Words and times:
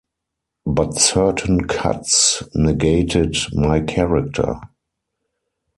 But 0.65 0.95
certain 0.97 1.67
cuts 1.67 2.41
negated 2.55 3.35
my 3.53 3.81
character. 3.81 4.55